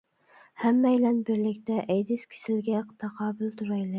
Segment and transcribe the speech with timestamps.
[0.61, 3.89] ھەممەيلەن بىرلىكتە ئەيدىز كېسىلىگە تاقابىل تۇرايلى!